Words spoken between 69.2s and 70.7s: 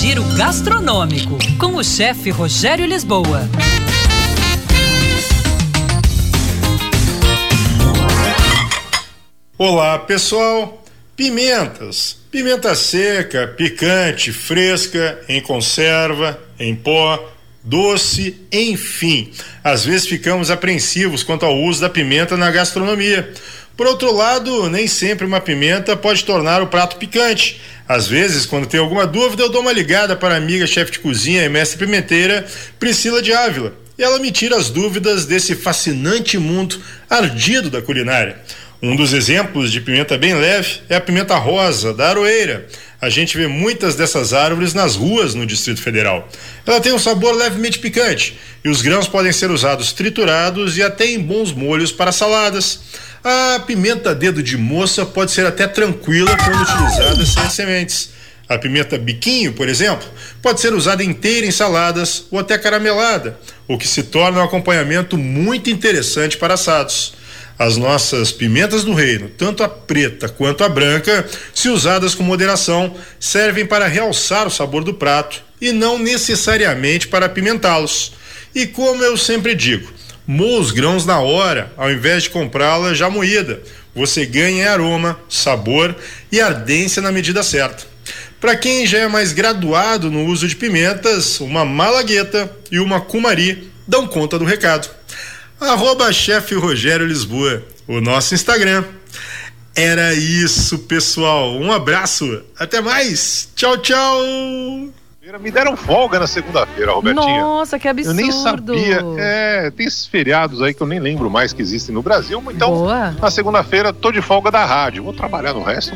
tanto a preta quanto a